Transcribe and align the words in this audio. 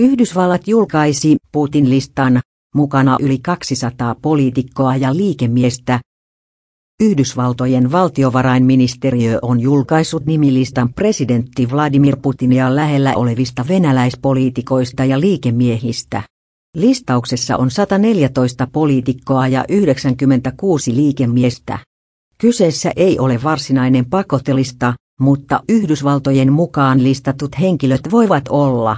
Yhdysvallat 0.00 0.68
julkaisi 0.68 1.36
Putin-listan, 1.52 2.40
mukana 2.74 3.16
yli 3.20 3.38
200 3.38 4.14
poliitikkoa 4.22 4.96
ja 4.96 5.16
liikemiestä. 5.16 6.00
Yhdysvaltojen 7.02 7.92
valtiovarainministeriö 7.92 9.38
on 9.42 9.60
julkaissut 9.60 10.26
nimilistan 10.26 10.94
presidentti 10.94 11.70
Vladimir 11.70 12.16
Putinia 12.22 12.76
lähellä 12.76 13.14
olevista 13.16 13.64
venäläispoliitikoista 13.68 15.04
ja 15.04 15.20
liikemiehistä. 15.20 16.22
Listauksessa 16.76 17.56
on 17.56 17.70
114 17.70 18.66
poliitikkoa 18.72 19.48
ja 19.48 19.64
96 19.68 20.96
liikemiestä. 20.96 21.78
Kyseessä 22.38 22.92
ei 22.96 23.18
ole 23.18 23.42
varsinainen 23.42 24.10
pakotelista, 24.10 24.94
mutta 25.20 25.60
Yhdysvaltojen 25.68 26.52
mukaan 26.52 27.02
listatut 27.02 27.60
henkilöt 27.60 28.00
voivat 28.10 28.44
olla 28.48 28.96